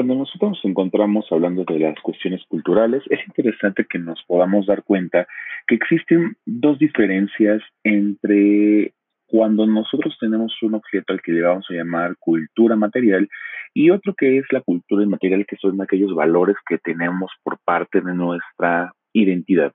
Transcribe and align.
Cuando 0.00 0.14
nosotros 0.14 0.52
nos 0.52 0.64
encontramos 0.64 1.26
hablando 1.30 1.62
de 1.62 1.78
las 1.78 2.00
cuestiones 2.00 2.42
culturales, 2.48 3.02
es 3.10 3.20
interesante 3.26 3.84
que 3.84 3.98
nos 3.98 4.18
podamos 4.26 4.64
dar 4.64 4.82
cuenta 4.82 5.28
que 5.66 5.74
existen 5.74 6.38
dos 6.46 6.78
diferencias 6.78 7.60
entre 7.84 8.94
cuando 9.26 9.66
nosotros 9.66 10.16
tenemos 10.18 10.54
un 10.62 10.76
objeto 10.76 11.12
al 11.12 11.20
que 11.20 11.32
le 11.32 11.42
vamos 11.42 11.66
a 11.68 11.74
llamar 11.74 12.16
cultura 12.18 12.76
material 12.76 13.28
y 13.74 13.90
otro 13.90 14.14
que 14.14 14.38
es 14.38 14.46
la 14.52 14.62
cultura 14.62 15.04
inmaterial, 15.04 15.44
que 15.44 15.56
son 15.56 15.78
aquellos 15.82 16.14
valores 16.14 16.56
que 16.66 16.78
tenemos 16.78 17.30
por 17.42 17.58
parte 17.62 18.00
de 18.00 18.14
nuestra 18.14 18.94
identidad. 19.12 19.74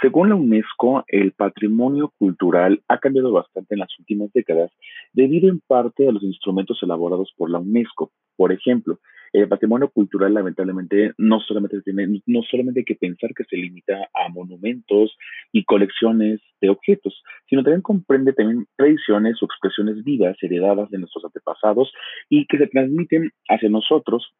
Según 0.00 0.30
la 0.30 0.34
UNESCO, 0.34 1.04
el 1.08 1.32
patrimonio 1.32 2.10
cultural 2.18 2.82
ha 2.88 2.96
cambiado 2.96 3.32
bastante 3.32 3.74
en 3.74 3.80
las 3.80 3.98
últimas 3.98 4.32
décadas 4.32 4.72
debido 5.12 5.50
en 5.50 5.60
parte 5.60 6.08
a 6.08 6.12
los 6.12 6.22
instrumentos 6.22 6.82
elaborados 6.82 7.34
por 7.36 7.50
la 7.50 7.58
UNESCO. 7.58 8.10
Por 8.36 8.52
ejemplo, 8.52 8.98
el 9.32 9.48
patrimonio 9.48 9.88
cultural 9.88 10.34
lamentablemente 10.34 11.12
no 11.16 11.40
solamente 11.40 11.80
tiene, 11.82 12.20
no 12.26 12.42
solamente 12.42 12.80
hay 12.80 12.84
que 12.84 12.96
pensar 12.96 13.30
que 13.34 13.44
se 13.44 13.56
limita 13.56 14.08
a 14.14 14.28
monumentos 14.28 15.16
y 15.52 15.64
colecciones 15.64 16.40
de 16.60 16.68
objetos, 16.68 17.22
sino 17.48 17.62
también 17.62 17.80
comprende 17.82 18.34
también 18.34 18.66
tradiciones 18.76 19.42
o 19.42 19.46
expresiones 19.46 20.04
vivas 20.04 20.36
heredadas 20.42 20.90
de 20.90 20.98
nuestros 20.98 21.24
antepasados 21.24 21.92
y 22.28 22.46
que 22.46 22.58
se 22.58 22.66
transmiten 22.66 23.30
hacia 23.48 23.70
nosotros 23.70 24.34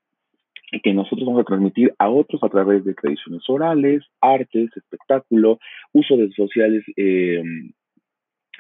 y 0.72 0.80
que 0.80 0.92
nosotros 0.92 1.26
vamos 1.26 1.42
a 1.42 1.44
transmitir 1.44 1.94
a 1.98 2.10
otros 2.10 2.42
a 2.42 2.48
través 2.48 2.84
de 2.84 2.94
tradiciones 2.94 3.42
orales, 3.48 4.02
artes, 4.20 4.70
espectáculo, 4.74 5.58
uso 5.92 6.16
de 6.16 6.30
sociales 6.32 6.82
eh, 6.96 7.42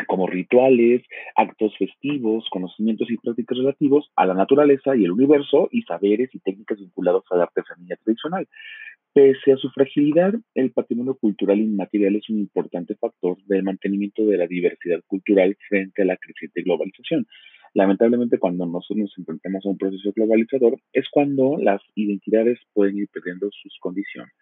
como 0.06 0.26
rituales, 0.26 1.02
actos 1.36 1.76
festivos, 1.76 2.46
conocimientos 2.50 3.10
y 3.10 3.16
prácticas 3.16 3.58
relativos 3.58 4.10
a 4.16 4.26
la 4.26 4.34
naturaleza 4.34 4.96
y 4.96 5.04
el 5.04 5.12
universo 5.12 5.68
y 5.70 5.82
saberes 5.82 6.30
y 6.34 6.38
técnicas 6.40 6.78
vinculados 6.78 7.24
a 7.30 7.36
la 7.36 7.44
artesanía 7.44 7.96
tradicional. 8.02 8.48
Pese 9.14 9.52
a 9.52 9.56
su 9.56 9.68
fragilidad, 9.70 10.32
el 10.54 10.70
patrimonio 10.72 11.14
cultural 11.14 11.60
inmaterial 11.60 12.16
es 12.16 12.30
un 12.30 12.38
importante 12.38 12.94
factor 12.94 13.36
del 13.44 13.62
mantenimiento 13.62 14.24
de 14.24 14.38
la 14.38 14.46
diversidad 14.46 15.02
cultural 15.06 15.54
frente 15.68 16.02
a 16.02 16.06
la 16.06 16.16
creciente 16.16 16.62
globalización. 16.62 17.26
Lamentablemente, 17.74 18.38
cuando 18.38 18.64
nosotros 18.64 18.98
nos 18.98 19.18
enfrentamos 19.18 19.64
a 19.64 19.68
un 19.68 19.78
proceso 19.78 20.12
globalizador, 20.14 20.78
es 20.92 21.06
cuando 21.10 21.58
las 21.58 21.82
identidades 21.94 22.58
pueden 22.72 22.98
ir 22.98 23.08
perdiendo 23.12 23.50
sus 23.50 23.76
condiciones. 23.80 24.32